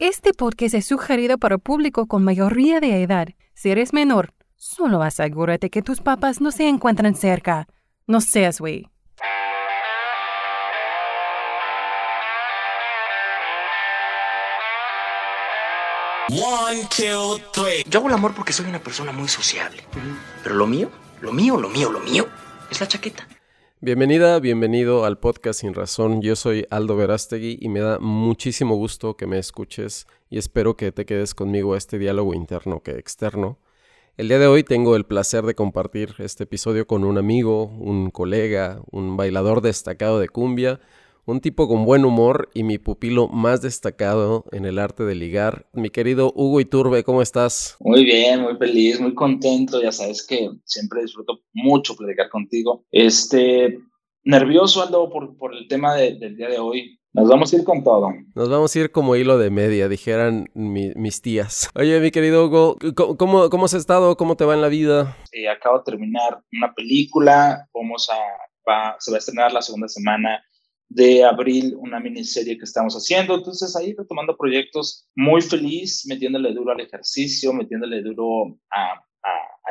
[0.00, 3.28] Este podcast es sugerido para público con mayoría de edad.
[3.54, 7.68] Si eres menor, solo asegúrate que tus papás no se encuentran cerca.
[8.08, 8.90] No seas güey.
[16.28, 17.84] One, two, three.
[17.88, 19.84] Yo hago el amor porque soy una persona muy sociable.
[20.42, 20.90] Pero lo mío,
[21.20, 22.26] lo mío, lo mío, lo mío
[22.68, 23.28] es la chaqueta.
[23.84, 26.22] Bienvenida, bienvenido al podcast Sin Razón.
[26.22, 30.90] Yo soy Aldo Verástegui y me da muchísimo gusto que me escuches y espero que
[30.90, 33.58] te quedes conmigo a este diálogo interno que externo.
[34.16, 38.10] El día de hoy tengo el placer de compartir este episodio con un amigo, un
[38.10, 40.80] colega, un bailador destacado de cumbia,
[41.26, 45.66] un tipo con buen humor y mi pupilo más destacado en el arte de ligar.
[45.72, 47.76] Mi querido Hugo Iturbe, ¿cómo estás?
[47.80, 49.82] Muy bien, muy feliz, muy contento.
[49.82, 52.84] Ya sabes que siempre disfruto mucho platicar contigo.
[52.90, 53.78] Este,
[54.22, 56.98] nervioso ando por, por el tema del día de hoy.
[57.14, 58.10] Nos vamos a ir con todo.
[58.34, 61.70] Nos vamos a ir como hilo de media, dijeran mis tías.
[61.76, 62.76] Oye, mi querido Hugo,
[63.16, 64.16] ¿cómo, ¿cómo has estado?
[64.16, 65.16] ¿Cómo te va en la vida?
[65.30, 67.68] Eh, acabo de terminar una película.
[67.72, 68.16] Vamos a,
[68.68, 70.42] va, se va a estrenar la segunda semana
[70.88, 73.34] de abril una miniserie que estamos haciendo.
[73.34, 79.02] Entonces ahí retomando proyectos, muy feliz, metiéndole duro al ejercicio, metiéndole duro a,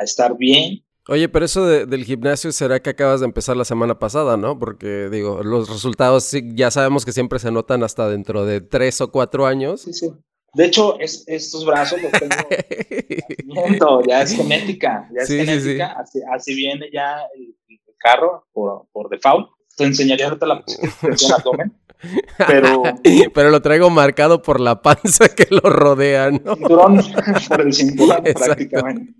[0.02, 0.84] estar bien.
[1.06, 4.58] Oye, pero eso del gimnasio será que acabas de empezar la semana pasada, ¿no?
[4.58, 9.12] Porque digo, los resultados ya sabemos que siempre se notan hasta dentro de tres o
[9.12, 9.82] cuatro años.
[9.82, 10.10] Sí, sí.
[10.54, 15.96] De hecho, es, estos brazos los tengo ya es genética, ya es genética,
[16.32, 17.54] Así, viene ya el,
[17.98, 20.64] carro por, por default te enseñaría ahorita la
[21.00, 21.72] posición abdomen.
[22.46, 22.82] Pero,
[23.34, 26.54] pero lo traigo marcado por la panza que lo rodea, ¿no?
[26.56, 27.00] Cinturón,
[27.48, 29.14] por el cinturón prácticamente.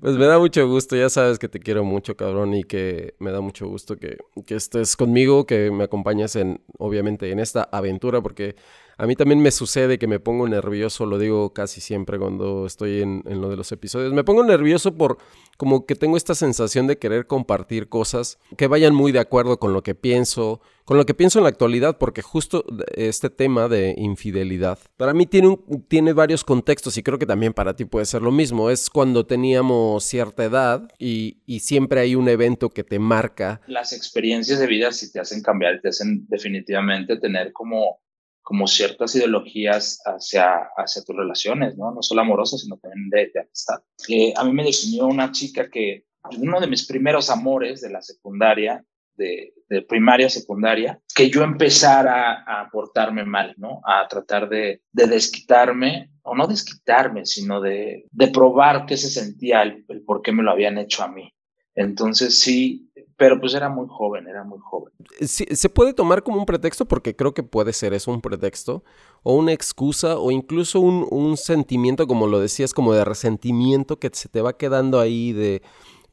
[0.00, 3.30] Pues me da mucho gusto, ya sabes que te quiero mucho, cabrón, y que me
[3.30, 8.20] da mucho gusto que, que estés conmigo, que me acompañes en, obviamente, en esta aventura,
[8.20, 8.56] porque
[8.98, 13.02] a mí también me sucede que me pongo nervioso, lo digo casi siempre cuando estoy
[13.02, 14.14] en, lo de los episodios.
[14.14, 15.18] Me pongo nervioso por
[15.58, 19.74] como que tengo esta sensación de querer compartir cosas que vayan muy de acuerdo con
[19.74, 23.94] lo que pienso, con lo que pienso en la actualidad, porque justo este tema de
[23.98, 28.06] infidelidad, para mí tiene, un, tiene varios contextos y creo que también para ti puede
[28.06, 28.70] ser lo mismo.
[28.70, 33.60] Es cuando teníamos cierta edad y, y siempre hay un evento que te marca.
[33.66, 38.05] Las experiencias de vida sí te hacen cambiar, te hacen definitivamente tener como
[38.46, 41.90] como ciertas ideologías hacia, hacia tus relaciones, ¿no?
[41.90, 43.82] No solo amorosas, sino también de, amistad.
[44.08, 46.04] Eh, a mí me definió una chica que
[46.38, 48.84] uno de mis primeros amores de la secundaria,
[49.16, 53.80] de, de primaria, secundaria, que yo empezara a portarme mal, ¿no?
[53.84, 59.84] A tratar de, de desquitarme, o no desquitarme, sino de, probar qué se sentía, el
[60.04, 61.32] por qué me lo habían hecho a mí.
[61.76, 64.92] Entonces sí, pero pues era muy joven, era muy joven.
[65.20, 66.86] ¿Se puede tomar como un pretexto?
[66.86, 68.82] Porque creo que puede ser eso, un pretexto,
[69.22, 74.10] o una excusa, o incluso un, un sentimiento, como lo decías, como de resentimiento que
[74.12, 75.62] se te va quedando ahí de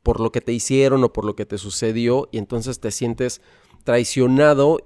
[0.04, 3.42] por lo que te hicieron o por lo que te sucedió, y entonces te sientes
[3.84, 4.80] traicionado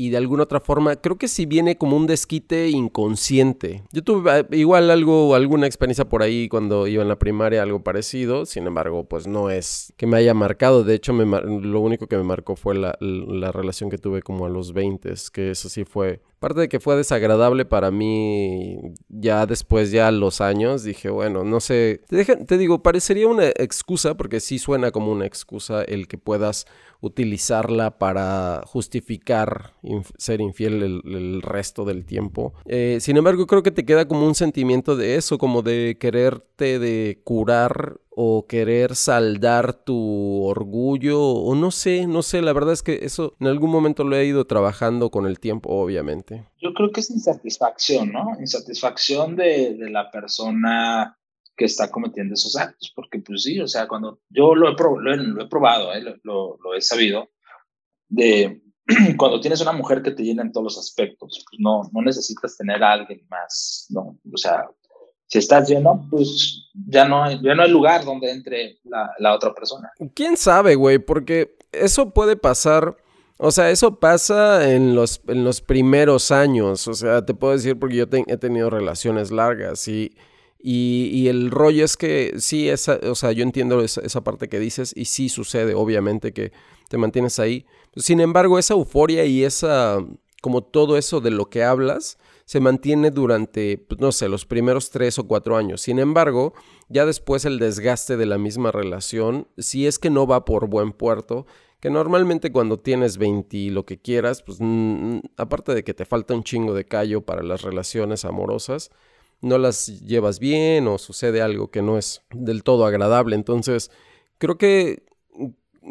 [0.00, 3.82] y de alguna otra forma, creo que si viene como un desquite inconsciente.
[3.92, 7.84] Yo tuve ah, igual algo, alguna experiencia por ahí cuando iba en la primaria, algo
[7.84, 12.06] parecido, sin embargo, pues no es que me haya marcado, de hecho, me, lo único
[12.06, 15.68] que me marcó fue la, la relación que tuve como a los 20, que eso
[15.68, 21.10] sí fue Aparte de que fue desagradable para mí ya después, ya los años, dije,
[21.10, 26.08] bueno, no sé, te, digo, parecería una excusa, porque sí suena como una excusa el
[26.08, 26.64] que puedas
[27.02, 29.74] utilizarla para justificar
[30.16, 32.54] ser infiel el, resto del tiempo.
[32.64, 36.78] Eh, sin embargo, creo que te queda como un sentimiento de eso, como de quererte
[36.78, 42.82] de curar o querer saldar tu orgullo o no sé, no sé, la verdad es
[42.82, 46.48] que eso en algún momento lo he ido trabajando con el tiempo, obviamente.
[46.60, 48.36] Yo creo que es insatisfacción, ¿no?
[48.40, 51.16] Insatisfacción de, de la persona
[51.60, 55.42] que está cometiendo esos actos, porque pues sí, o sea, cuando yo lo he, lo
[55.42, 56.02] he, probado, ¿eh?
[56.22, 57.28] lo, lo, he sabido,
[58.08, 58.62] de
[59.18, 62.56] cuando tienes una mujer que te llena en todos los aspectos, pues no, no necesitas
[62.56, 64.18] tener a alguien más, ¿no?
[64.32, 64.70] O sea,
[65.30, 69.32] si estás lleno, pues ya no hay, ya no hay lugar donde entre la, la
[69.32, 69.92] otra persona.
[70.12, 70.98] ¿Quién sabe, güey?
[70.98, 72.96] Porque eso puede pasar...
[73.42, 76.86] O sea, eso pasa en los, en los primeros años.
[76.88, 80.14] O sea, te puedo decir porque yo he tenido relaciones largas y,
[80.58, 84.50] y, y, el rollo es que sí, esa, o sea, yo entiendo esa, esa, parte
[84.50, 86.52] que dices y sí sucede, obviamente, que
[86.90, 87.64] te mantienes ahí.
[87.96, 90.04] Sin embargo, esa euforia y esa,
[90.42, 92.18] como todo eso de lo que hablas,
[92.50, 95.82] se mantiene durante, pues, no sé, los primeros tres o cuatro años.
[95.82, 96.52] Sin embargo,
[96.88, 100.90] ya después el desgaste de la misma relación, si es que no va por buen
[100.90, 101.46] puerto,
[101.78, 104.58] que normalmente cuando tienes 20 y lo que quieras, pues
[105.36, 108.90] aparte de que te falta un chingo de callo para las relaciones amorosas,
[109.40, 113.36] no las llevas bien o sucede algo que no es del todo agradable.
[113.36, 113.92] Entonces,
[114.38, 115.04] creo que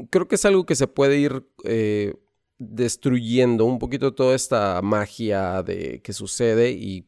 [0.09, 2.15] creo que es algo que se puede ir eh,
[2.59, 7.07] destruyendo un poquito toda esta magia de que sucede y,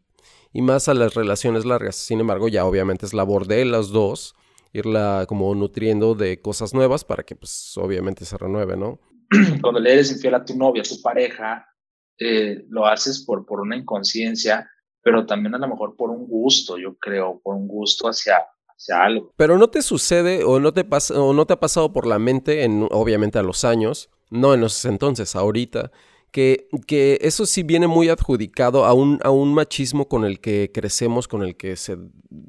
[0.53, 1.95] y, más a las relaciones largas.
[1.97, 4.33] Sin embargo, ya obviamente es labor de las dos
[4.73, 8.99] irla como nutriendo de cosas nuevas para que pues obviamente se renueve, ¿no?
[9.61, 11.65] Cuando le eres infiel a tu novia, a tu pareja,
[12.17, 14.69] eh, lo haces por, por una inconsciencia,
[15.01, 18.37] pero también a lo mejor por un gusto, yo creo, por un gusto hacia,
[18.67, 19.33] hacia algo.
[19.35, 22.19] Pero no te sucede o no te, pasa, o no te ha pasado por la
[22.19, 25.91] mente, en, obviamente a los años, no en esos entonces, ahorita,
[26.31, 30.71] que, que, eso sí viene muy adjudicado a un, a un machismo con el que
[30.73, 31.97] crecemos, con el que, se,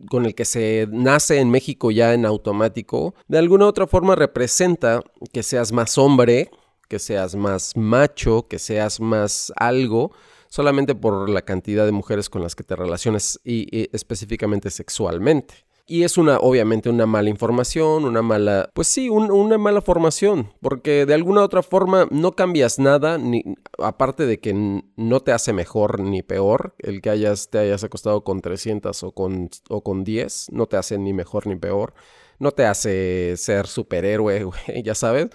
[0.09, 3.15] con el que se nace en México ya en automático.
[3.29, 5.03] De alguna u otra forma representa
[5.33, 6.51] que seas más hombre,
[6.89, 10.13] que seas más macho, que seas más algo,
[10.49, 15.67] solamente por la cantidad de mujeres con las que te relaciones y específicamente sexualmente.
[15.93, 21.05] Y es una, obviamente, una mala información, una mala, pues sí, una mala formación, porque
[21.05, 23.45] de alguna otra forma no cambias nada, ni,
[23.77, 28.25] aparte de que no te hace mejor ni peor, el que hayas, te hayas acostado
[28.25, 31.93] con 300 o con, o con 10, no te hace ni mejor ni peor,
[32.39, 35.29] no te hace ser superhéroe, güey, ya sabes.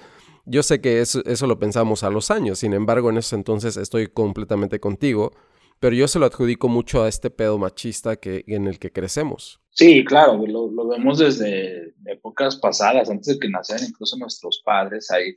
[0.48, 3.78] Yo sé que eso, eso lo pensamos a los años, sin embargo, en ese entonces
[3.78, 5.34] estoy completamente contigo
[5.80, 9.62] pero yo se lo adjudico mucho a este pedo machista que, en el que crecemos.
[9.78, 15.12] Sí, claro, lo, lo, vemos desde épocas pasadas, antes de que nacieran incluso nuestros padres,
[15.12, 15.36] hay,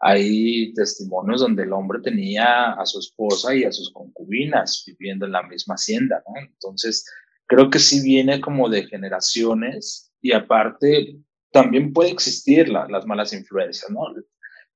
[0.00, 5.32] hay testimonios donde el hombre tenía a su esposa y a sus concubinas viviendo en
[5.32, 6.22] la misma hacienda.
[6.42, 7.06] Entonces,
[7.46, 11.16] creo que sí viene como de generaciones y aparte
[11.50, 14.02] también puede existir las malas influencias, ¿no?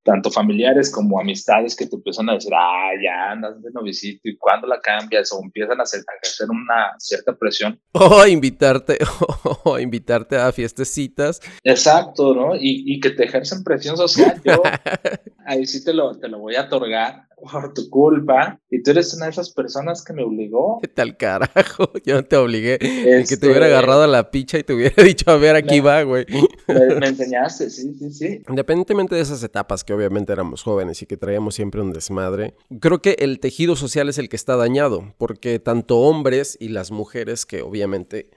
[0.05, 4.37] Tanto familiares como amistades que te empiezan a decir, ah, ya andas de novicito y
[4.37, 7.79] cuándo la cambias o empiezan a hacer, a hacer una cierta presión.
[8.07, 8.99] O invitarte,
[9.63, 11.41] o invitarte a fiestecitas.
[11.63, 12.55] Exacto, ¿no?
[12.55, 14.39] Y, y que te ejercen presión social.
[14.45, 14.61] Yo
[15.45, 19.13] ahí sí te lo, te lo voy a otorgar por tu culpa y tú eres
[19.13, 20.79] una de esas personas que me obligó.
[20.81, 21.91] ¿Qué tal carajo?
[22.05, 22.77] Yo no te obligué.
[22.79, 25.79] que te hubiera este, agarrado a la picha y te hubiera dicho, a ver, aquí
[25.79, 26.25] va, güey.
[26.67, 28.43] Me, enseñaste, sí, sí, sí.
[28.49, 33.01] Independientemente de esas etapas que obviamente éramos jóvenes y que traíamos siempre un desmadre, creo
[33.01, 37.45] que el tejido social es el que está dañado, porque tanto hombres y las mujeres
[37.45, 38.31] que obviamente...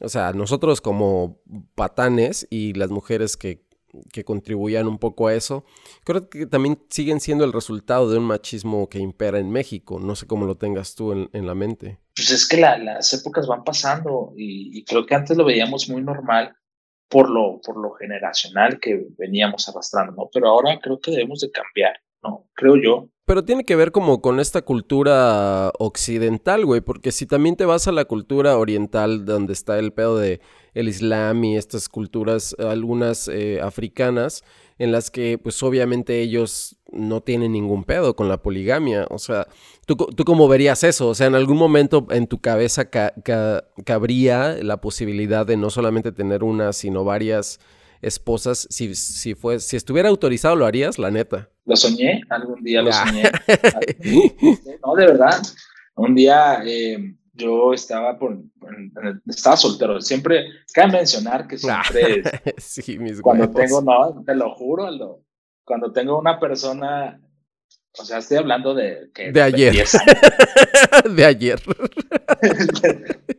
[0.00, 1.40] O sea, nosotros como
[1.76, 3.62] patanes y las mujeres que
[4.12, 5.64] que contribuían un poco a eso,
[6.04, 9.98] creo que también siguen siendo el resultado de un machismo que impera en México.
[10.00, 11.98] No sé cómo lo tengas tú en, la mente.
[12.14, 16.56] Pues es que las épocas van pasando y, creo que antes lo veíamos muy normal
[17.08, 20.30] por lo, por lo generacional que veníamos arrastrando, ¿no?
[20.32, 22.48] Pero ahora creo que debemos de cambiar, ¿no?
[22.54, 23.08] Creo yo.
[23.24, 27.86] Pero tiene que ver como con esta cultura occidental, güey, porque si también te vas
[27.86, 30.40] a la cultura oriental donde está el pedo de
[30.74, 34.42] el Islam y estas culturas, algunas eh, africanas,
[34.78, 39.06] en las que pues obviamente ellos no tienen ningún pedo con la poligamia.
[39.10, 39.46] O sea,
[39.86, 41.08] ¿tú, tú cómo verías eso?
[41.08, 46.42] O sea, en algún momento en tu cabeza cabría la posibilidad de no solamente tener
[46.42, 47.60] una, sino varias
[48.02, 48.66] esposas.
[48.70, 50.98] Si, si, fue, si estuviera autorizado, ¿lo harías?
[50.98, 51.48] La neta.
[51.64, 53.06] Lo soñé, algún día lo ah.
[53.06, 53.22] soñé.
[54.84, 55.40] no, de verdad.
[55.94, 56.62] Un día...
[56.66, 58.38] Eh, yo estaba por,
[59.26, 60.00] estaba soltero.
[60.00, 62.22] Siempre, cabe mencionar que siempre,
[62.58, 65.22] sí, mis cuando tengo, no, te lo juro,
[65.64, 67.20] cuando tengo una persona,
[67.98, 69.74] o sea, estoy hablando de que de ayer,
[71.10, 71.60] de ayer.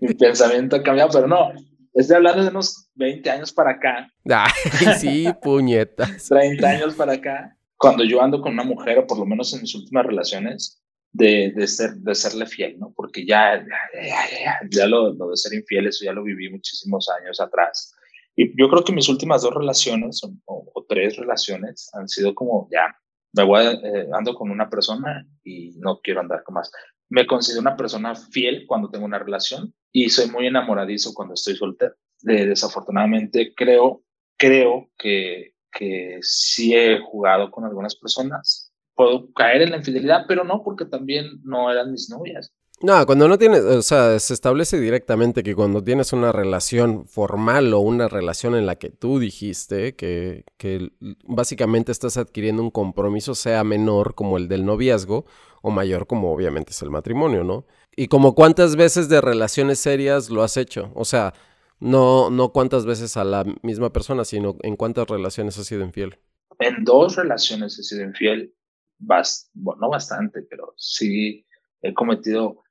[0.01, 1.51] Mi pensamiento ha cambiado, pero no,
[1.93, 4.12] estoy hablando de unos 20 años para acá.
[4.29, 4.51] Ay,
[5.00, 6.27] sí, puñetas.
[6.27, 7.57] 30 años para acá.
[7.77, 10.83] Cuando yo ando con una mujer, o por lo menos en mis últimas relaciones,
[11.13, 12.91] de, de, ser, de serle fiel, ¿no?
[12.95, 17.07] Porque ya, ya, ya, ya lo, lo, de ser infiel, eso ya lo viví muchísimos
[17.21, 17.93] años atrás.
[18.35, 22.95] Y yo creo que mis últimas dos relaciones o, tres relaciones han sido como, ya,
[23.33, 26.71] me voy, eh, ando con una persona y no quiero andar con más.
[27.13, 31.55] Me considero una persona fiel cuando tengo una relación y soy muy enamoradizo cuando estoy
[31.55, 31.93] soltero.
[32.22, 34.01] desafortunadamente creo,
[34.36, 40.43] creo que, que sí he jugado con algunas personas puedo caer en la infidelidad, pero
[40.43, 42.53] no porque también no eran mis novias.
[42.81, 47.73] No, cuando no tienes, o sea, se establece directamente que cuando tienes una relación formal
[47.73, 50.91] o una relación en la que tú dijiste que, que
[51.23, 55.25] básicamente estás adquiriendo un compromiso, sea menor como el del noviazgo
[55.61, 57.65] o mayor como obviamente es el matrimonio, ¿no?
[57.95, 61.33] Y como cuántas veces de relaciones serias lo has hecho, o sea,
[61.79, 66.19] no, no cuántas veces a la misma persona, sino en cuántas relaciones has sido infiel.
[66.59, 68.53] en dos relaciones he sido infiel,
[68.99, 71.45] no bastante, pero sí
[71.83, 72.63] he cometido,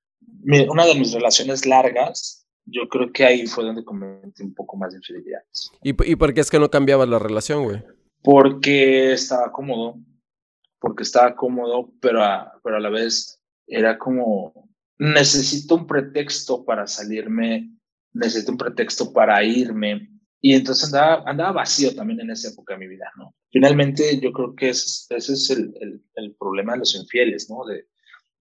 [0.69, 4.93] una de mis relaciones largas, yo creo que ahí fue donde cometí un poco más
[4.93, 5.41] de infidelidad.
[5.83, 7.83] ¿Y, ¿Y por qué es que no cambiabas la relación, güey?
[8.23, 9.99] Porque estaba cómodo,
[10.81, 16.87] porque estaba cómodo, pero a, pero a la vez era como, necesito un pretexto para
[16.87, 17.71] salirme,
[18.13, 20.09] necesito un pretexto para irme.
[20.41, 23.35] Y entonces andaba, andaba vacío también en esa época de mi vida, ¿no?
[23.51, 27.65] Finalmente, yo creo que ese, es el, el, el, problema de los infieles, ¿no?
[27.65, 27.87] De,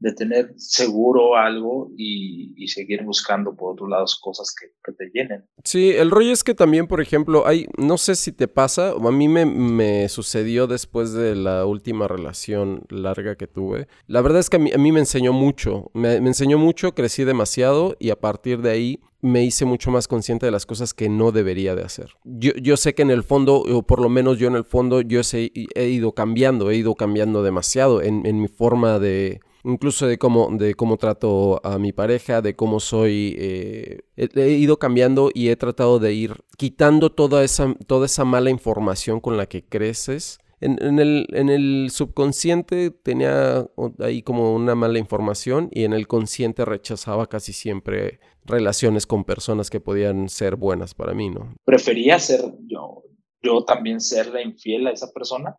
[0.01, 5.11] de tener seguro algo y, y, seguir buscando por otros lados cosas que, que, te
[5.13, 5.45] llenen.
[5.63, 9.11] Sí, el rollo es que también, por ejemplo, hay, no sé si te pasa, a
[9.11, 13.87] mí me, me, sucedió después de la última relación larga que tuve.
[14.07, 16.95] La verdad es que a mí, a mí me enseñó mucho, me, me enseñó mucho,
[16.95, 20.95] crecí demasiado y a partir de ahí me hice mucho más consciente de las cosas
[20.95, 22.15] que no debería de hacer.
[22.23, 25.01] Yo, yo sé que en el fondo, o por lo menos yo en el fondo,
[25.01, 30.07] yo he, he ido cambiando, he ido cambiando demasiado en, en mi forma de incluso
[30.07, 35.31] de cómo, de cómo trato a mi pareja, de cómo soy, eh, he, ido cambiando
[35.33, 39.63] y he tratado de ir quitando toda esa, toda esa mala información con la que
[39.63, 40.39] creces.
[40.63, 43.65] En, el, en el subconsciente tenía
[43.97, 49.71] ahí como una mala información y en el consciente rechazaba casi siempre relaciones con personas
[49.71, 51.55] que podían ser buenas para mí, ¿no?
[51.65, 53.03] Prefería ser yo,
[53.41, 55.55] yo también serle infiel a esa persona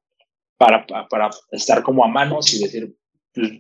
[0.57, 2.97] para, para estar como a manos y decir,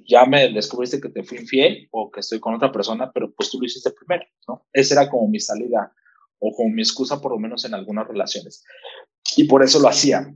[0.06, 3.50] ya me descubriste que te fui infiel o que estoy con otra persona, pero pues
[3.50, 4.66] tú lo hiciste primero, ¿no?
[4.72, 5.92] Esa era como mi salida
[6.38, 8.64] o como mi excusa por lo menos en algunas relaciones.
[9.36, 10.34] Y por eso lo hacía.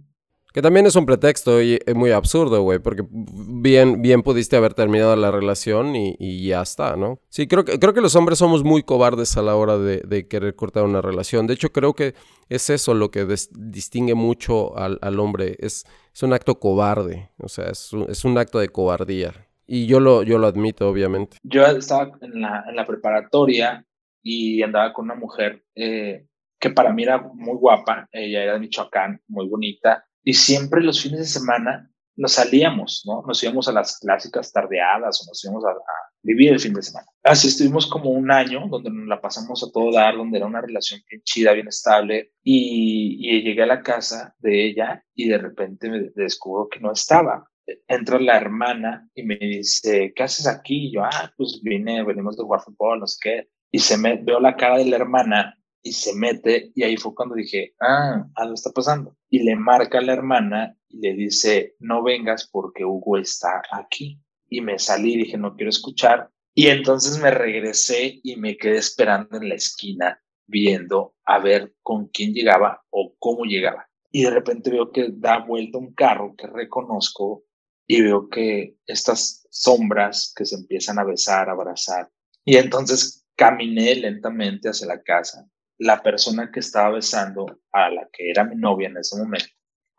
[0.56, 4.72] Que también es un pretexto y es muy absurdo, güey, porque bien, bien pudiste haber
[4.72, 7.20] terminado la relación y, ya está, ¿no?
[7.28, 10.56] Sí, creo que, creo que los hombres somos muy cobardes a la hora de, querer
[10.56, 11.46] cortar una relación.
[11.46, 12.14] De hecho, creo que
[12.48, 15.56] es eso lo que distingue mucho al, al hombre.
[15.58, 15.84] Es,
[16.14, 19.34] es, un acto cobarde, o sea, es un, es un, acto de cobardía.
[19.66, 21.36] Y yo lo, yo lo admito, obviamente.
[21.42, 23.84] Yo estaba en la, en la preparatoria
[24.22, 26.24] y andaba con una mujer eh,
[26.58, 28.08] que para mí era muy guapa.
[28.10, 33.22] Ella era de Michoacán, muy bonita y siempre los fines de semana nos salíamos, ¿no?
[33.24, 35.72] Nos íbamos a las clásicas tardeadas o nos íbamos a,
[36.20, 37.06] vivir el fin de semana.
[37.22, 40.60] Así estuvimos como un año donde nos la pasamos a todo dar, donde era una
[40.60, 42.32] relación bien chida, bien estable.
[42.42, 47.48] Y, llegué a la casa de ella y de repente me descubro que no estaba.
[47.86, 50.88] Entra la hermana y me dice, ¿qué haces aquí?
[50.88, 53.48] Y yo, ah, pues vine, venimos de jugar fútbol, no sé qué.
[53.70, 55.56] Y se me veo la cara de la hermana
[55.86, 59.16] y se mete y ahí fue cuando dije, ah, algo está pasando.
[59.30, 64.20] Y le marca a la hermana y le dice, no vengas porque Hugo está aquí.
[64.48, 66.28] Y me salí y dije, no quiero escuchar.
[66.54, 72.08] Y entonces me regresé y me quedé esperando en la esquina viendo a ver con
[72.08, 73.88] quién llegaba o cómo llegaba.
[74.10, 77.44] Y de repente veo que da vuelta un carro que reconozco
[77.86, 82.10] y veo que estas sombras que se empiezan a besar, a abrazar.
[82.44, 88.30] Y entonces caminé lentamente hacia la casa la persona que estaba besando a la que
[88.30, 89.46] era mi novia en ese momento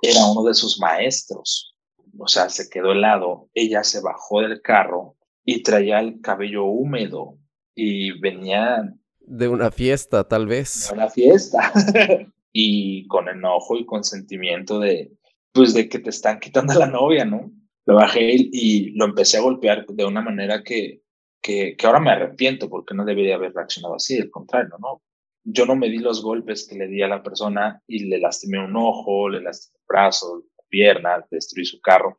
[0.01, 1.75] era uno de sus maestros.
[2.17, 3.49] O sea, se quedó helado.
[3.53, 7.37] Ella se bajó del carro y traía el cabello húmedo
[7.75, 8.93] y venía...
[9.19, 10.87] De una fiesta, tal vez.
[10.89, 11.71] De una fiesta.
[12.51, 15.11] y con enojo y con sentimiento de,
[15.51, 17.51] pues, de que te están quitando a la novia, ¿no?
[17.85, 21.01] Lo bajé y lo empecé a golpear de una manera que,
[21.41, 25.01] que, que ahora me arrepiento porque no debería haber reaccionado así, al contrario, ¿no?
[25.49, 28.59] Yo no me di los golpes que le di a la persona y le lastimé
[28.59, 32.17] un ojo, le lastimé un brazo, pierna, destruí su carro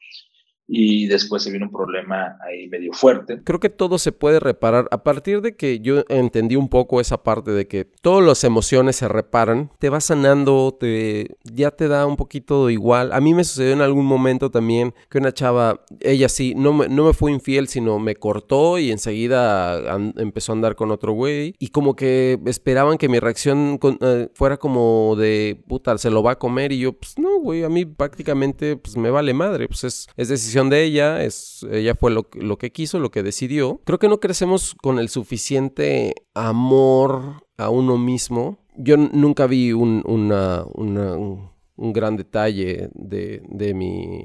[0.71, 3.41] y después se vino un problema ahí medio fuerte.
[3.43, 7.23] Creo que todo se puede reparar a partir de que yo entendí un poco esa
[7.23, 12.05] parte de que todas las emociones se reparan, te va sanando, te ya te da
[12.07, 13.13] un poquito igual.
[13.13, 16.89] A mí me sucedió en algún momento también que una chava, ella sí, no me,
[16.89, 21.55] no me fue infiel, sino me cortó y enseguida empezó a andar con otro güey
[21.59, 26.33] y como que esperaban que mi reacción eh, fuera como de puta, se lo va
[26.33, 29.85] a comer y yo, pues no, güey, a mí prácticamente pues me vale madre, pues
[29.85, 33.81] es, es decisión de ella, es, ella fue lo, lo que quiso, lo que decidió.
[33.85, 38.59] Creo que no crecemos con el suficiente amor a uno mismo.
[38.77, 44.25] Yo nunca vi un, una, un, gran detalle de, de mi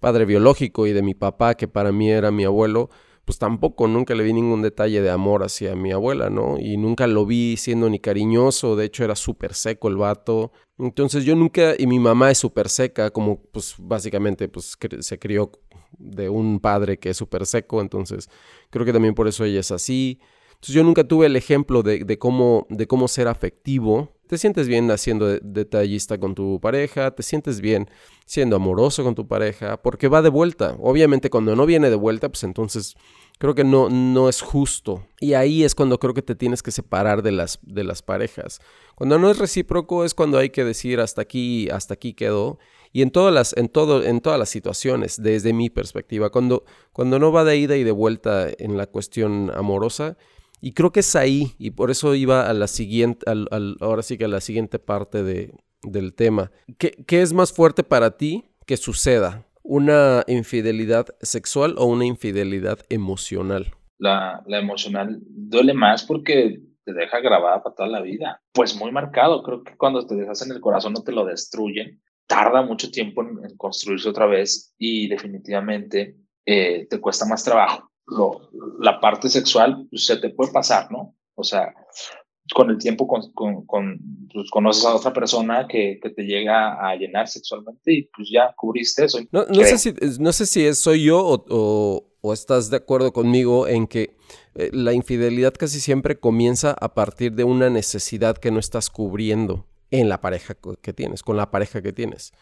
[0.00, 2.90] padre biológico y de mi papá, que para mí era mi abuelo,
[3.28, 6.58] pues tampoco nunca le vi ningún detalle de amor hacia mi abuela, ¿no?
[6.58, 10.50] Y nunca lo vi siendo ni cariñoso, de hecho era súper seco el vato.
[10.78, 15.52] Entonces yo nunca, y mi mamá es súper seca, como pues básicamente pues se crió
[15.98, 18.30] de un padre que es súper seco, entonces
[18.70, 20.20] creo que también por eso ella es así.
[20.52, 24.90] Entonces yo nunca tuve el ejemplo de, cómo, de cómo ser afectivo te sientes bien
[24.90, 27.88] haciendo detallista con tu pareja, te sientes bien
[28.26, 30.76] siendo amoroso con tu pareja, porque va de vuelta.
[30.80, 32.94] Obviamente cuando no viene de vuelta, pues entonces
[33.38, 35.06] creo que no, no es justo.
[35.18, 38.60] Y ahí es cuando creo que te tienes que separar de las, de las parejas.
[38.94, 42.58] Cuando no es recíproco es cuando hay que decir hasta aquí, hasta aquí quedó.
[42.92, 47.18] Y en todas las, en todo, en todas las situaciones, desde mi perspectiva, cuando, cuando
[47.18, 50.16] no va de ida y de vuelta en la cuestión amorosa,
[50.60, 53.24] y creo que es ahí, y por eso iba a la siguiente,
[53.80, 56.50] ahora sí que a la siguiente parte de, del tema.
[56.78, 59.46] ¿Qué, ¿Qué es más fuerte para ti que suceda?
[59.62, 63.74] ¿Una infidelidad sexual o una infidelidad emocional?
[63.98, 68.40] La, la emocional duele más porque te deja grabada para toda la vida.
[68.52, 72.62] Pues muy marcado, creo que cuando te deshacen el corazón no te lo destruyen, tarda
[72.62, 77.87] mucho tiempo en, construirse otra vez y definitivamente eh, te cuesta más trabajo.
[78.10, 78.50] Lo,
[78.80, 81.14] la parte sexual pues, se te puede pasar, ¿no?
[81.34, 81.74] O sea,
[82.54, 83.98] con el tiempo con, con, con
[84.32, 88.54] pues, conoces a otra persona que, que, te llega a llenar sexualmente y pues ya
[88.56, 89.18] cubriste eso.
[89.30, 92.78] No, no sé, si, no sé si es, soy yo o, o, o, estás de
[92.78, 94.16] acuerdo conmigo en que
[94.54, 99.66] eh, la infidelidad casi siempre comienza a partir de una necesidad que no estás cubriendo
[99.90, 102.32] en la pareja que tienes, con la pareja que tienes.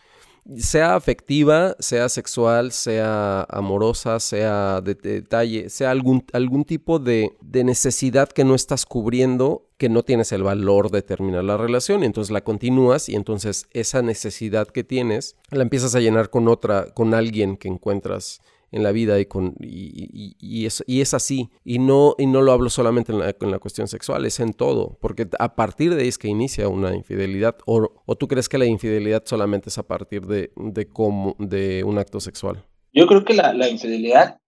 [0.56, 7.64] Sea afectiva, sea sexual, sea amorosa, sea de, detalle, sea algún, algún tipo de, de,
[7.64, 12.06] necesidad que no estás cubriendo, que no tienes el valor de terminar la relación, y
[12.06, 16.92] entonces la continúas y entonces esa necesidad que tienes la empiezas a llenar con otra,
[16.94, 21.50] con alguien que encuentras en la vida y, con, y, y, es, y, es, así.
[21.64, 24.52] Y no, y no lo hablo solamente en la, en la, cuestión sexual, es en
[24.52, 27.56] todo, porque a partir de ahí es que inicia una infidelidad.
[27.66, 31.84] O, o tú crees que la infidelidad solamente es a partir de, de, cómo, de
[31.84, 32.64] un acto sexual?
[32.92, 34.38] Yo creo que la, la, infidelidad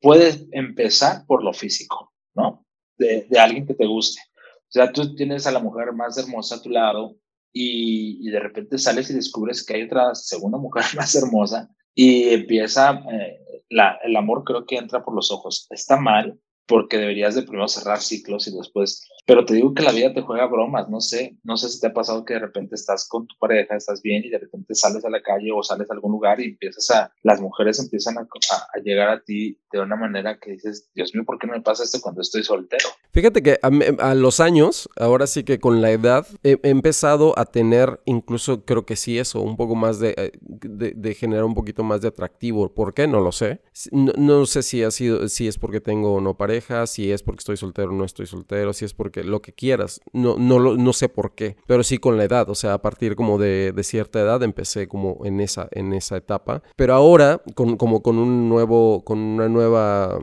[0.00, 2.64] puede empezar por lo físico, ¿no?
[2.98, 4.20] De, de, alguien que te guste.
[4.68, 7.16] O sea, tú tienes a la mujer más hermosa a tu lado
[7.52, 12.28] y, y de repente sales y descubres que hay otra segunda mujer más hermosa y
[12.28, 15.66] empieza eh, la, el amor creo que entra por los ojos.
[15.70, 19.90] Está mal porque deberías de primero cerrar ciclos y después pero te digo que la
[19.90, 22.76] vida te juega bromas, no sé, no sé si te ha pasado que de repente
[22.76, 25.90] estás con tu pareja, estás bien y de repente sales a la calle o sales
[25.90, 29.80] a algún lugar y empiezas a, las mujeres empiezan a, a, llegar a ti de
[29.80, 32.88] una manera que dices, Dios mío, ¿por qué no me pasa esto cuando estoy soltero?
[33.10, 37.36] Fíjate que a, a los años, ahora sí que con la edad, he, he, empezado
[37.36, 41.44] a tener incluso, creo que sí eso, un poco más de, eh, de, de, generar
[41.44, 42.72] un poquito más de atractivo.
[42.72, 43.08] ¿Por qué?
[43.08, 43.60] No lo sé.
[43.90, 46.55] No, no sé si ha sido, si es porque tengo o no pareja,
[46.86, 50.00] si es porque estoy soltero o no estoy soltero, si es porque lo que quieras.
[50.12, 52.48] No, no, no sé por qué, pero sí con la edad.
[52.50, 56.16] O sea, a partir como de, de cierta edad empecé como en esa, en esa
[56.16, 56.62] etapa.
[56.76, 60.18] Pero ahora, con, como con un nuevo, con una nueva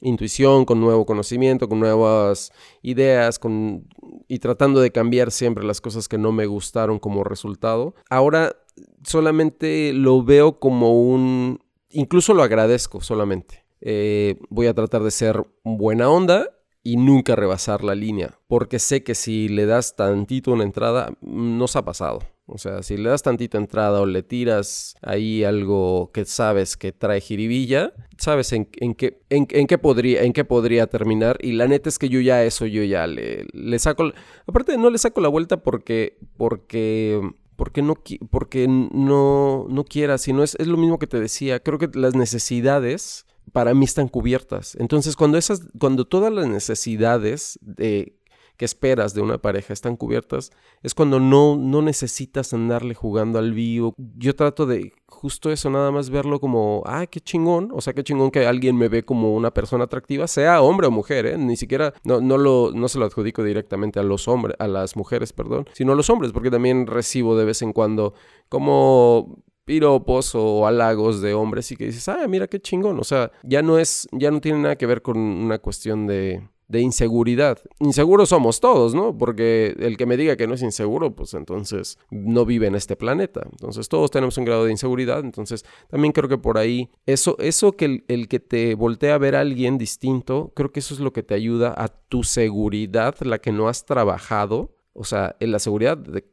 [0.00, 3.88] intuición, con nuevo conocimiento, con nuevas ideas, con
[4.28, 7.94] y tratando de cambiar siempre las cosas que no me gustaron como resultado.
[8.10, 8.56] Ahora
[9.04, 13.65] solamente lo veo como un incluso lo agradezco solamente.
[13.88, 16.50] Eh, voy a tratar de ser buena onda
[16.82, 21.76] y nunca rebasar la línea, porque sé que si le das tantito una entrada, nos
[21.76, 22.18] ha pasado.
[22.46, 26.90] O sea, si le das tantita entrada o le tiras ahí algo que sabes que
[26.90, 31.38] trae jiribilla, sabes en, qué, en, en, qué podría, en qué podría terminar.
[31.40, 34.10] Y la neta es que yo ya eso, yo ya le, le saco...
[34.48, 36.18] Aparte no le saco la vuelta porque...
[36.36, 37.20] porque
[37.54, 37.94] porque no,
[38.30, 41.58] porque no, no quiera, sino es, es lo mismo que te decía.
[41.60, 44.76] Creo que las necesidades para mí están cubiertas.
[44.76, 48.16] Entonces, cuando esas, cuando todas las necesidades de,
[48.56, 50.50] que esperas de una pareja están cubiertas,
[50.82, 53.94] es cuando no, no necesitas andarle jugando al vivo.
[54.16, 58.02] Yo trato de justo eso, nada más verlo como, ah, qué chingón, o sea, qué
[58.02, 61.38] chingón que alguien me ve como una persona atractiva, sea hombre o mujer, ¿eh?
[61.38, 64.96] Ni siquiera, no, no, lo, no se lo adjudico directamente a los hombres, a las
[64.96, 68.14] mujeres, perdón, sino a los hombres, porque también recibo de vez en cuando
[68.48, 72.98] como piropos o halagos de hombres y que dices, ah, mira qué chingón.
[72.98, 76.48] O sea, ya no es, ya no tiene nada que ver con una cuestión de,
[76.72, 77.58] inseguridad.
[77.80, 79.18] Inseguros somos todos, ¿no?
[79.18, 82.96] Porque el que me diga que no es inseguro, pues entonces no vive en este
[82.96, 83.40] planeta.
[83.50, 85.20] Entonces todos tenemos un grado de inseguridad.
[85.20, 89.18] Entonces también creo que por ahí, eso, eso que el, el que te voltea a
[89.18, 93.16] ver a alguien distinto, creo que eso es lo que te ayuda a tu seguridad,
[93.20, 94.76] la que no has trabajado.
[94.92, 96.24] O sea, en la seguridad de,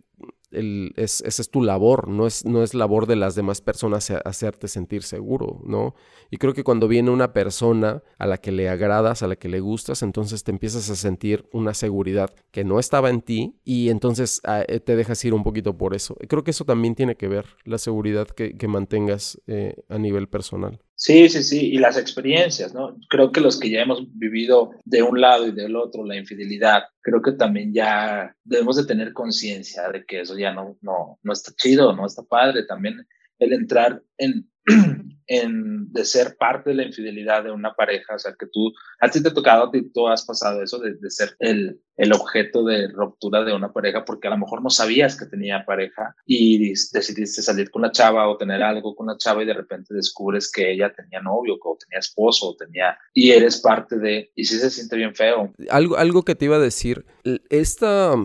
[0.53, 4.67] es, esa es tu labor, no es, no es labor de las demás personas hacerte
[4.67, 5.95] sentir seguro, ¿no?
[6.31, 9.49] Y creo que cuando viene una persona a la que le agradas, a la que
[9.49, 13.89] le gustas, entonces te empiezas a sentir una seguridad que no estaba en ti y
[13.89, 16.15] entonces ah, eh, te dejas ir un poquito por eso.
[16.27, 20.27] Creo que eso también tiene que ver, la seguridad que, que mantengas eh, a nivel
[20.27, 20.79] personal.
[20.95, 22.95] Sí, sí, sí, y las experiencias, ¿no?
[23.09, 26.83] Creo que los que ya hemos vivido de un lado y del otro la infidelidad,
[27.01, 31.33] creo que también ya debemos de tener conciencia de que eso ya no, no, no
[31.33, 32.65] está chido, no está padre.
[32.65, 33.05] También
[33.39, 34.49] el entrar en,
[35.27, 39.09] en, de ser parte de la infidelidad de una pareja, o sea, que tú, a
[39.09, 42.87] ti te ha tocado, tú has pasado eso de, de ser el, el, objeto de
[42.89, 47.41] ruptura de una pareja porque a lo mejor no sabías que tenía pareja y decidiste
[47.41, 50.71] salir con la chava o tener algo con la chava y de repente descubres que
[50.71, 54.69] ella tenía novio o tenía esposo o tenía y eres parte de y sí se
[54.69, 55.53] siente bien feo.
[55.69, 57.05] Algo, algo que te iba a decir,
[57.49, 58.15] esta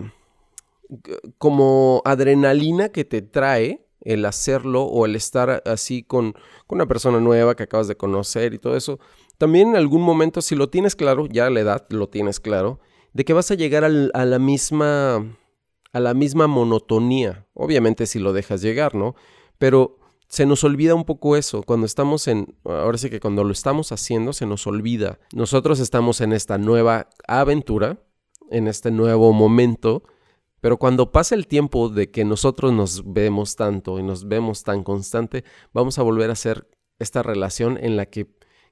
[1.37, 6.35] como adrenalina que te trae el hacerlo o el estar así con,
[6.67, 8.99] una persona nueva que acabas de conocer y todo eso.
[9.37, 12.79] También en algún momento, si lo tienes claro, ya a la edad lo tienes claro,
[13.13, 13.89] de que vas a llegar a
[14.25, 15.25] la misma
[15.91, 17.47] a la misma monotonía.
[17.53, 19.15] Obviamente si lo dejas llegar, ¿no?
[19.57, 21.63] Pero se nos olvida un poco eso.
[21.63, 25.19] Cuando estamos en, ahora sí que cuando lo estamos haciendo, se nos olvida.
[25.33, 27.97] Nosotros estamos en esta nueva aventura,
[28.51, 30.03] en este nuevo momento,
[30.61, 34.83] pero cuando pasa el tiempo de que nosotros nos vemos tanto y nos vemos tan
[34.83, 35.43] constante,
[35.73, 36.67] vamos a volver a hacer
[36.99, 38.27] esta relación en la que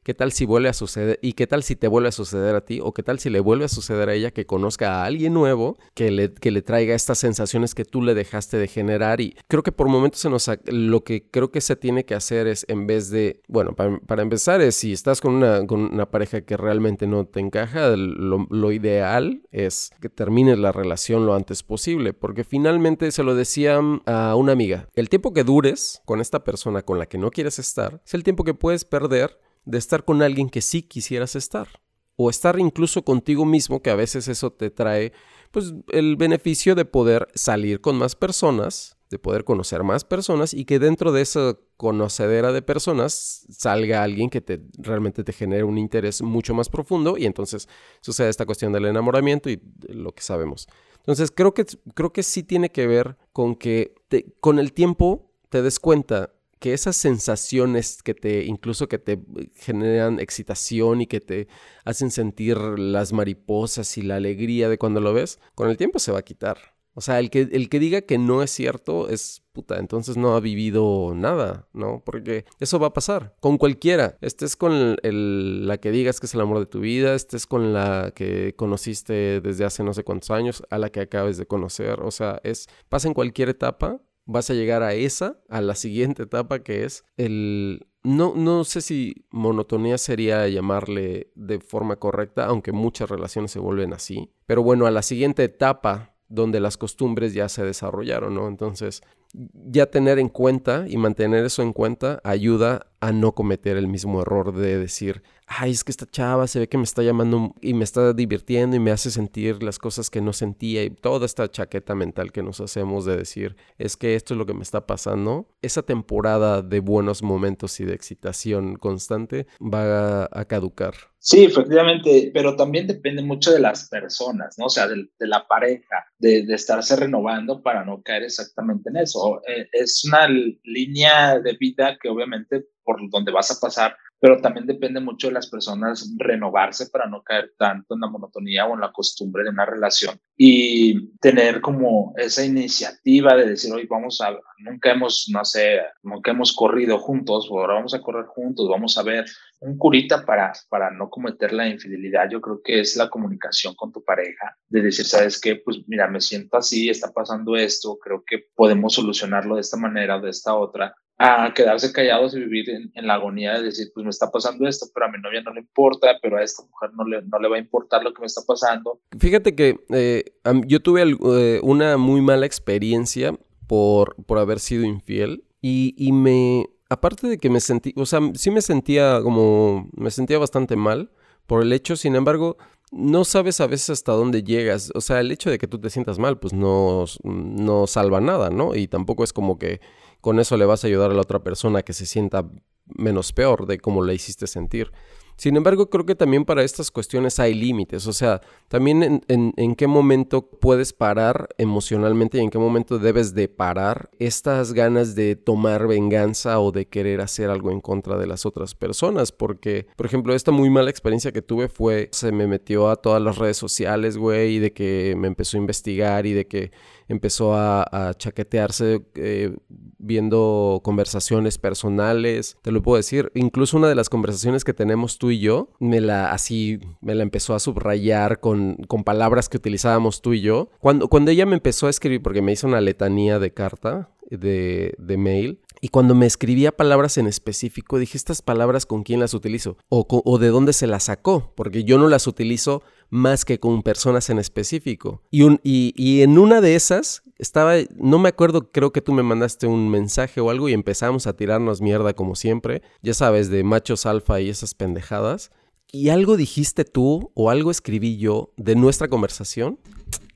[0.08, 1.20] ¿Qué tal si vuelve a suceder?
[1.22, 2.80] ¿Y qué tal si te vuelve a suceder a ti?
[2.82, 5.78] ¿O qué tal si le vuelve a suceder a ella que conozca a alguien nuevo
[5.96, 9.20] que le, que le traiga estas sensaciones que tú le dejaste de generar?
[9.20, 12.48] Y creo que por momentos se nos, lo que creo que se tiene que hacer
[12.48, 16.40] es en vez de, bueno, para, empezar es si estás con una, con una, pareja
[16.40, 21.64] que realmente no te encaja, lo, lo ideal es que termines la relación lo antes
[21.64, 26.46] posible, porque finalmente se lo decía a una amiga, el tiempo que dures con esta
[26.46, 29.38] persona con la que no quieres estar es el tiempo que puedes perder
[29.68, 31.68] de estar con alguien que sí quisieras estar.
[32.16, 35.12] O estar incluso contigo mismo, que a veces eso te trae
[35.52, 40.66] pues el beneficio de poder salir con más personas, de poder conocer más personas y
[40.66, 45.78] que dentro de esa conocedera de personas salga alguien que te realmente te genere un
[45.78, 47.70] interés mucho más profundo y entonces
[48.02, 50.68] sucede esta cuestión del enamoramiento y lo que sabemos.
[50.98, 53.94] Entonces creo que, creo que sí tiene que ver con que
[54.40, 59.20] con el tiempo te des cuenta que esas sensaciones que te, incluso que te
[59.56, 61.48] generan excitación y que te
[61.86, 66.12] hacen sentir las mariposas y la alegría de cuando lo ves, con el tiempo se
[66.12, 66.58] va a quitar.
[66.98, 70.36] O sea, el que, el que diga que no es cierto es puta, entonces no
[70.36, 72.02] ha vivido nada, ¿no?
[72.04, 74.18] Porque eso va a pasar con cualquiera.
[74.20, 78.12] Estés con la que digas que es el amor de tu vida, estés con la
[78.16, 82.00] que conociste desde hace no sé cuántos años, a la que acabes de conocer.
[82.02, 86.24] O sea, es, pasa en cualquier etapa vas a llegar a esa, a la siguiente
[86.24, 87.88] etapa que es el...
[88.04, 93.92] No, no sé si monotonía sería llamarle de forma correcta, aunque muchas relaciones se vuelven
[93.92, 94.32] así.
[94.46, 98.48] Pero bueno, a la siguiente etapa donde las costumbres ya se desarrollaron, ¿no?
[98.48, 99.02] Entonces,
[99.34, 104.22] ya tener en cuenta y mantener eso en cuenta ayuda a no cometer el mismo
[104.22, 107.74] error de decir, ay, es que esta chava se ve que me está llamando y
[107.74, 111.50] me está divirtiendo y me hace sentir las cosas que no sentía y toda esta
[111.50, 114.86] chaqueta mental que nos hacemos de decir, es que esto es lo que me está
[114.86, 115.48] pasando.
[115.62, 120.94] Esa temporada de buenos momentos y de excitación constante va a, caducar.
[121.20, 124.66] Sí, efectivamente, pero también depende mucho de las personas, ¿no?
[124.66, 129.42] O sea, de, la pareja, de, estarse renovando para no caer exactamente en eso.
[129.48, 134.66] Eh, es una línea de vida que obviamente por donde vas a pasar, pero también
[134.66, 138.82] depende mucho de las personas renovarse para no caer tanto en la monotonía o en
[138.82, 144.38] la costumbre de una relación y tener como esa iniciativa de decir, hoy vamos a,
[144.60, 149.04] nunca hemos, no sé, nunca hemos corrido juntos, ahora vamos a correr juntos, vamos a
[149.04, 149.26] ver
[149.60, 152.30] un curita para, para no cometer la infidelidad.
[152.30, 155.56] Yo creo que es la comunicación con tu pareja, de decir, ¿sabes qué?
[155.56, 160.18] Pues mira, me siento así, está pasando esto, creo que podemos solucionarlo de esta manera
[160.18, 164.04] o de esta otra a quedarse callados y vivir en, la agonía de decir, pues
[164.04, 166.92] me está pasando esto, pero a mi novia no le importa, pero a esta mujer
[166.96, 169.00] no le, no le va a importar lo que me está pasando.
[169.18, 170.26] Fíjate que eh,
[170.68, 173.34] yo tuve eh, una muy mala experiencia
[173.66, 178.20] por, por haber sido infiel y, y, me, aparte de que me sentí, o sea,
[178.36, 181.10] sí me sentía como, me sentía bastante mal
[181.48, 182.58] por el hecho, sin embargo,
[182.92, 184.92] no sabes a veces hasta dónde llegas.
[184.96, 188.50] O sea, el hecho de que tú te sientas mal, pues no, no salva nada,
[188.50, 188.76] ¿no?
[188.76, 189.82] Y tampoco es como que
[190.28, 192.46] con eso le vas a ayudar a la otra persona que se sienta
[192.86, 194.92] menos peor de cómo le hiciste sentir.
[195.38, 198.08] Sin embargo, creo que también para estas cuestiones hay límites.
[198.08, 203.36] O sea, también en, en, qué momento puedes parar emocionalmente y en qué momento debes
[203.36, 208.28] de parar estas ganas de tomar venganza o de querer hacer algo en contra de
[208.28, 209.32] las otras personas.
[209.32, 213.22] Porque, por ejemplo, esta muy mala experiencia que tuve fue, se me metió a todas
[213.22, 216.72] las redes sociales, güey, y de que me empezó a investigar y de que
[217.08, 219.56] empezó a, chaquetearse eh,
[219.98, 222.58] viendo conversaciones personales.
[222.62, 226.02] Te lo puedo decir, incluso una de las conversaciones que tenemos tú y yo, me
[226.02, 230.70] la así, me la empezó a subrayar con, con palabras que utilizábamos tú y yo.
[230.80, 234.96] Cuando, cuando ella me empezó a escribir, porque me hizo una letanía de carta, de,
[234.98, 235.60] de, mail.
[235.82, 239.78] Y cuando me escribía palabras en específico, dije, ¿estas palabras con quién las utilizo?
[239.90, 243.84] O, o, de dónde se las sacó, porque yo no las utilizo más que con
[243.84, 245.22] personas en específico.
[245.32, 249.14] Y, un, y, y, en una de esas estaba, no me acuerdo, creo que tú
[249.14, 253.50] me mandaste un mensaje o algo y empezamos a tirarnos mierda como siempre, ya sabes,
[253.50, 255.52] de machos alfa y esas pendejadas.
[255.92, 259.80] Y algo dijiste tú o algo escribí yo de nuestra conversación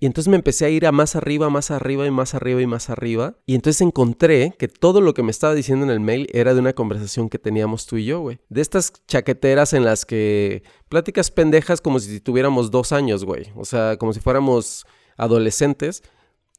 [0.02, 2.66] y entonces me empecé a ir a más arriba, más arriba y más arriba y
[2.66, 3.36] más arriba.
[3.46, 6.60] Y entonces encontré que todo lo que me estaba diciendo en el mail era de
[6.60, 8.40] una conversación que teníamos tú y yo, güey.
[8.50, 13.52] De estas chaqueteras en las que pláticas pendejas como si tuviéramos dos años, güey.
[13.56, 14.88] O sea, como si fuéramos
[15.18, 16.02] adolescentes.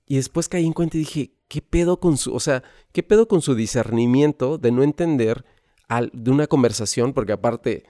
[0.06, 3.26] Y después caí en cuenta y dije, ¿qué pedo con su, o sea, qué pedo
[3.26, 5.44] con su discernimiento de no entender
[5.88, 7.12] al, de una conversación?
[7.12, 7.86] Porque aparte,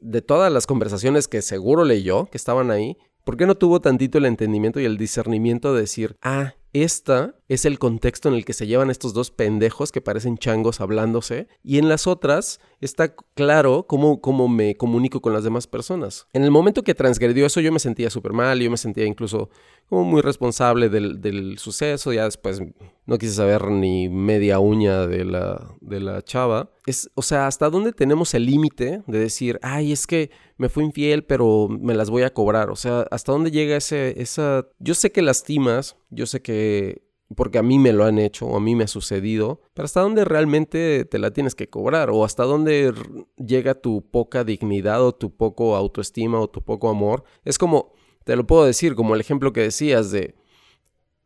[0.00, 4.18] de todas las conversaciones que seguro leyó, que estaban ahí, ¿Por qué no tuvo tantito
[4.18, 8.52] el entendimiento y el discernimiento de decir, ah, esta es el contexto en el que
[8.52, 11.46] se llevan estos dos pendejos que parecen changos hablándose.
[11.62, 16.26] Y en las otras está claro cómo, cómo me comunico con las demás personas.
[16.32, 19.50] En el momento que transgredió eso yo me sentía súper mal, yo me sentía incluso
[19.88, 22.12] como muy responsable del, del, suceso.
[22.12, 22.60] Ya después
[23.06, 26.72] no quise saber ni media uña de la, de la chava.
[26.86, 30.84] Es, o sea, hasta dónde tenemos el límite de decir, ay, es que me fui
[30.84, 32.70] infiel, pero me las voy a cobrar.
[32.70, 34.68] O sea, hasta dónde llega ese, esa...
[34.78, 38.56] Yo sé que lastimas, yo sé que porque a mí me lo han hecho o
[38.56, 42.24] a mí me ha sucedido, pero hasta dónde realmente te la tienes que cobrar o
[42.24, 42.92] hasta dónde
[43.36, 47.24] llega tu poca dignidad o tu poco autoestima o tu poco amor.
[47.44, 47.92] Es como,
[48.24, 50.34] te lo puedo decir, como el ejemplo que decías de,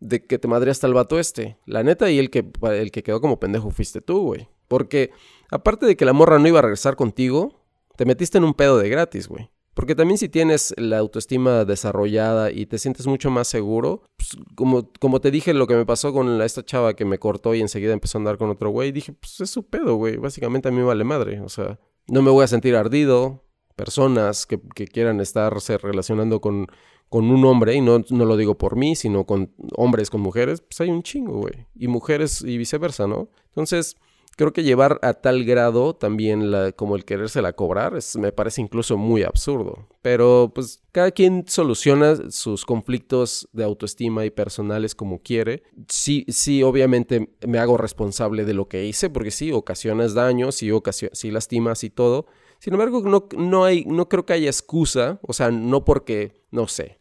[0.00, 1.58] de que te madreaste al vato este.
[1.66, 4.48] La neta y el que, el que quedó como pendejo fuiste tú, güey.
[4.68, 5.10] Porque
[5.50, 7.64] aparte de que la morra no iba a regresar contigo,
[7.98, 9.50] te metiste en un pedo de gratis, güey.
[9.74, 14.88] Porque también si tienes la autoestima desarrollada y te sientes mucho más seguro, pues, como,
[15.00, 17.92] como te dije lo que me pasó con esta chava que me cortó y enseguida
[17.92, 20.16] empezó a andar con otro güey, dije, pues es su pedo, güey.
[20.16, 21.40] Básicamente a mí vale madre.
[21.40, 23.44] O sea, no me voy a sentir ardido.
[23.74, 26.68] Personas que, que quieran estarse relacionando con,
[27.08, 30.60] con un hombre, y no, no lo digo por mí, sino con hombres con mujeres,
[30.60, 31.66] pues hay un chingo, güey.
[31.74, 33.28] Y mujeres y viceversa, ¿no?
[33.46, 33.96] Entonces,
[34.38, 39.24] creo que llevar a tal grado también como el querérsela cobrar me parece incluso muy
[39.24, 39.88] absurdo.
[40.00, 45.64] Pero pues cada quien soluciona sus conflictos de autoestima y personales como quiere.
[45.88, 50.70] Sí, sí, obviamente me hago responsable de lo que hice porque sí, ocasionas daños, sí,
[51.12, 52.26] sí lastimas y todo.
[52.60, 56.68] Sin embargo, no, no, hay, no creo que haya excusa, o sea, no porque, no
[56.68, 56.98] sé,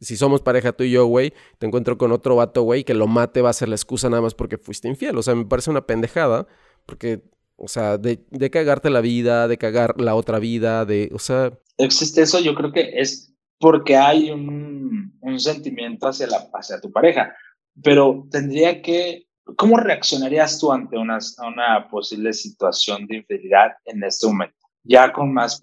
[0.00, 3.06] si somos pareja tú y yo, güey, te encuentro con otro vato, güey, que lo
[3.06, 5.16] mate va a ser la excusa nada más porque fuiste infiel.
[5.18, 6.46] O sea, me parece una pendejada.
[6.90, 7.22] Porque,
[7.54, 11.52] o sea, de, de cagarte la vida, de cagar la otra vida, de, o sea...
[11.78, 16.90] Existe eso, yo creo que es porque hay un, un sentimiento hacia, la, hacia tu
[16.90, 17.32] pareja,
[17.80, 24.26] pero tendría que, ¿cómo reaccionarías tú ante una, una posible situación de infidelidad en este
[24.26, 24.56] momento?
[24.82, 25.62] Ya con más,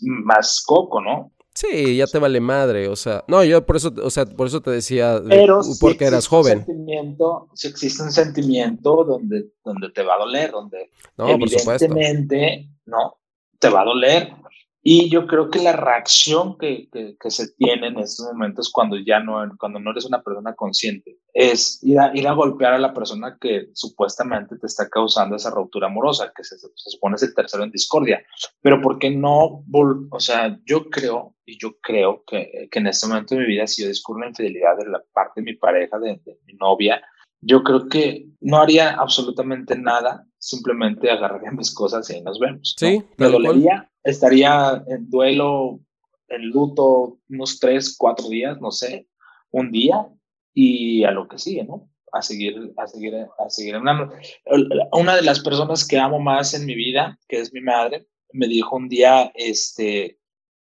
[0.00, 1.30] más coco, ¿no?
[1.54, 4.60] Sí, ya te vale madre, o sea, no, yo por eso, o sea, por eso
[4.60, 6.64] te decía, Pero porque eras joven.
[6.64, 13.18] Sentimiento, si existe un sentimiento donde, donde te va a doler, donde no, evidentemente, no,
[13.60, 14.32] te va a doler,
[14.86, 19.18] y yo creo que la reacción que, que, se tiene en estos momentos cuando ya
[19.18, 22.92] no, cuando no eres una persona consciente es ir a, ir a golpear a la
[22.92, 27.64] persona que supuestamente te está causando esa ruptura amorosa, que se, supone es el tercero
[27.64, 28.22] en discordia.
[28.60, 29.64] Pero ¿por qué no?
[30.10, 33.66] O sea, yo creo, y yo creo que, que en este momento de mi vida,
[33.66, 37.02] si yo descubro una infidelidad de la parte de mi pareja, de, de mi novia,
[37.44, 42.74] yo creo que no haría absolutamente nada, simplemente agarraría mis cosas y nos vemos.
[42.76, 45.80] Sí, me dolería, estaría en duelo,
[46.28, 49.08] en luto, unos tres, cuatro días, no sé,
[49.50, 50.06] un día
[50.52, 51.90] y a lo que sigue, ¿no?
[52.12, 53.76] A seguir, a seguir, a seguir
[54.92, 58.46] Una de las personas que amo más en mi vida, que es mi madre, me
[58.46, 60.18] dijo un día, este,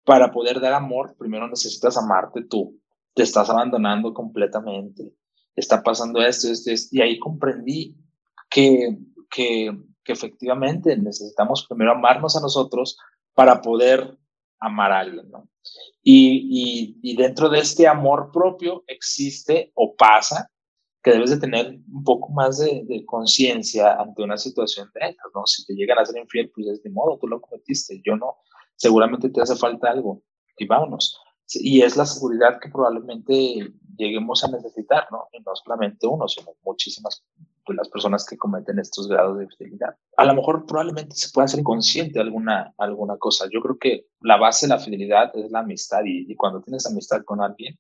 [0.04, 2.80] para poder dar amor, primero necesitas amarte tú.
[3.14, 5.12] Te estás abandonando completamente.
[5.58, 6.96] Está pasando esto, esto, esto.
[6.96, 7.98] Y ahí comprendí
[8.50, 8.98] que,
[9.30, 12.98] que, efectivamente necesitamos primero amarnos a nosotros
[13.34, 14.18] para poder
[14.58, 15.30] amar a alguien.
[16.02, 20.50] Y, dentro de este amor propio existe o pasa
[21.04, 25.26] que debes de tener un poco más de, de conciencia ante una situación de estas,
[25.36, 25.46] ¿no?
[25.46, 28.38] Si te llegan a ser infiel, pues es de modo, tú lo cometiste, yo no,
[28.78, 30.22] seguramente te hace falta algo
[30.58, 31.20] y vámonos.
[31.54, 35.28] Y es la seguridad que probablemente lleguemos a necesitar, ¿no?
[35.34, 37.24] Y no solamente uno, sino muchísimas
[37.68, 39.96] de las personas que cometen estos grados de fidelidad.
[40.16, 43.46] A lo mejor probablemente se pueda ser consciente de alguna, alguna cosa.
[43.52, 47.24] Yo creo que la base de la fidelidad es la amistad y, cuando tienes amistad
[47.24, 47.78] con alguien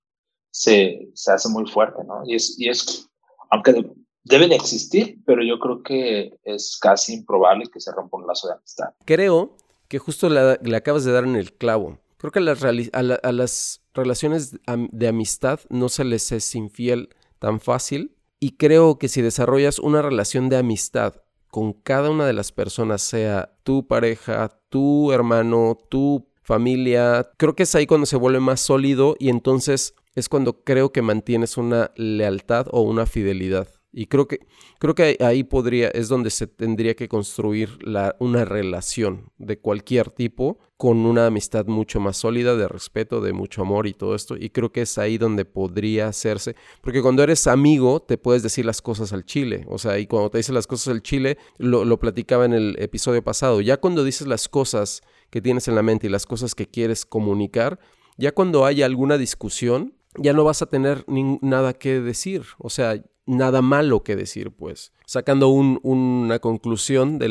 [0.52, 2.24] se, se, hace muy fuerte, ¿no?
[2.26, 3.10] Y es, y es
[3.50, 3.86] aunque
[4.24, 8.56] deben existir, pero yo creo que es casi improbable que se rompa un lazo de
[8.56, 8.90] amistad.
[9.06, 9.56] Creo
[9.88, 11.98] que justo le acabas de dar en el clavo.
[12.18, 17.60] Creo que a las, a las relaciones de amistad no se les es infiel tan
[17.60, 21.16] fácil y creo que si desarrollas una relación de amistad
[21.50, 27.64] con cada una de las personas, sea tu pareja, tu hermano, tu familia, creo que
[27.64, 31.92] es ahí cuando se vuelve más sólido y entonces es cuando creo que mantienes una
[31.96, 33.68] lealtad o una fidelidad.
[33.98, 34.46] Y creo que,
[34.78, 40.12] creo que ahí podría, es donde se tendría que construir la, una relación de cualquier
[40.12, 44.38] tipo con una amistad mucho más sólida, de respeto, de mucho amor y todo esto.
[44.38, 46.56] Y creo que es ahí donde podría hacerse.
[46.82, 49.66] Porque cuando eres amigo, te puedes decir las cosas al chile.
[49.68, 52.76] O sea, y cuando te dices las cosas al chile, lo, lo platicaba en el
[52.78, 53.62] episodio pasado.
[53.62, 57.04] Ya cuando dices las cosas que tienes en la mente y las cosas que quieres
[57.08, 57.80] comunicar,
[58.16, 62.44] ya cuando haya alguna discusión, ya no vas a tener nada que decir.
[62.60, 64.94] O sea, nada malo que decir, pues.
[65.06, 67.30] Sacando una conclusión de,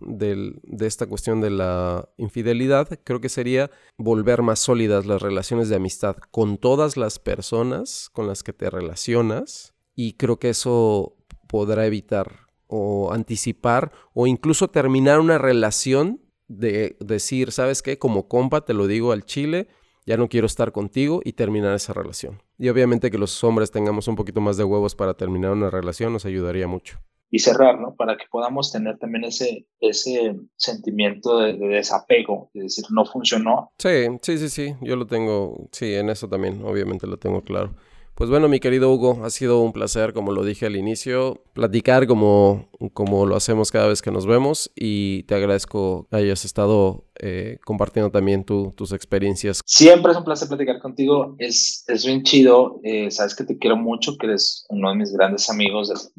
[0.00, 5.76] de, esta cuestión de la infidelidad, creo que sería volver más sólidas las relaciones de
[5.76, 11.16] amistad con todas las personas con las que te relacionas y creo que eso
[11.48, 17.98] podrá evitar o anticipar o incluso terminar una relación de decir, ¿sabes qué?
[17.98, 19.68] Como compa, te lo digo al chile,
[20.06, 22.42] ya no quiero estar contigo y terminar esa relación.
[22.58, 26.12] Y obviamente que los hombres tengamos un poquito más de huevos para terminar una relación
[26.12, 26.98] nos ayudaría mucho.
[27.30, 27.94] Y cerrar, ¿no?
[27.94, 33.70] Para que podamos tener también ese, ese sentimiento de, de, desapego, de decir, no funcionó.
[33.78, 37.74] Sí, sí, sí, sí, yo lo tengo, sí, en eso también, obviamente lo tengo claro.
[38.18, 42.08] Pues bueno, mi querido Hugo, ha sido un placer, como lo dije al inicio, platicar
[42.08, 47.04] como, como lo hacemos cada vez que nos vemos y te agradezco que hayas estado
[47.20, 49.60] eh, compartiendo también tus experiencias.
[49.64, 53.76] Siempre es un placer platicar contigo, es, es bien chido, eh, sabes que te quiero
[53.76, 56.12] mucho, que eres uno de mis grandes amigos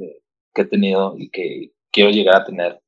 [0.54, 2.80] que he tenido y que quiero llegar a tener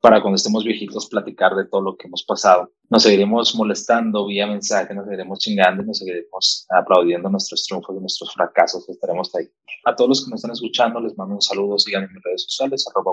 [0.00, 2.72] para cuando estemos viejitos platicar de todo lo que hemos pasado.
[2.88, 8.00] Nos seguiremos molestando vía mensaje, nos seguiremos chingando y nos seguiremos aplaudiendo nuestros triunfos y
[8.00, 8.88] nuestros fracasos.
[8.88, 9.46] Estaremos ahí.
[9.84, 11.78] A todos los que nos están escuchando, les mando un saludo.
[11.78, 13.12] Sigan en mis redes sociales, arroba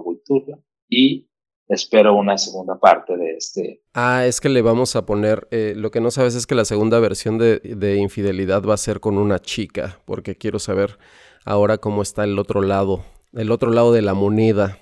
[0.90, 1.28] y
[1.68, 3.82] espero una segunda parte de este.
[3.94, 6.66] Ah, es que le vamos a poner, eh, lo que no sabes es que la
[6.66, 10.98] segunda versión de, de infidelidad va a ser con una chica, porque quiero saber
[11.44, 14.78] ahora cómo está el otro lado, el otro lado de la moneda.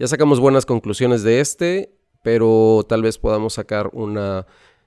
[0.00, 4.46] Ya sacamos buenas conclusiones de este, pero tal vez podamos sacar una,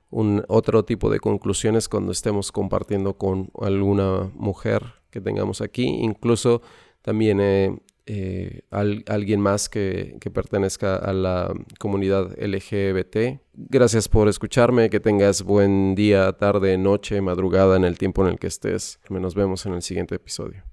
[0.10, 6.64] un, otro tipo de conclusiones cuando estemos compartiendo con alguna mujer que tengamos aquí, incluso
[7.04, 13.40] también eh, eh, alguien más que, que, pertenezca a la comunidad LGBT.
[13.54, 18.40] Gracias por escucharme, que tengas buen día, tarde, noche, madrugada en el tiempo en el
[18.40, 19.00] que estés.
[19.10, 20.64] Nos vemos en el siguiente episodio.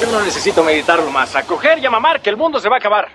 [0.00, 1.34] Yo no necesito meditarlo más.
[1.36, 3.08] A coger y a mamar que el mundo se va a acabar.